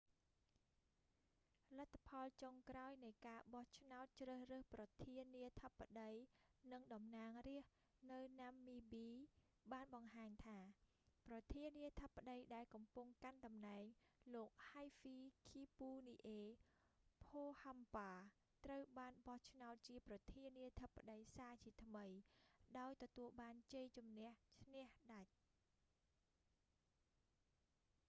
[1.77, 6.11] លទ្ធផលចុងក្រោយនៃការបោះឆ្នោតជ្រើសរើសប្រធានាធិបតី
[6.71, 7.69] និងតំណាងរាស្ត
[8.13, 9.09] នៅណាំមីប៊ី
[9.73, 10.59] បានបង្ហាញថា
[11.27, 13.83] ប្រធានាធិបតីដែលកំពុងកាន់តំណែង
[14.35, 15.17] លោក ហៃហ្វី
[15.49, 16.41] ឃីពូនីអេ
[17.25, 22.05] ផូហាំប៉ា hifikepunye pohamba ត្រូវបានបោះឆ្នោតជាប្រធានាធិបតីសាជាថ្មី
[22.79, 24.29] ដោយទទួលបានជ័យជន្នះ
[24.61, 25.31] ឈ្នះដាច់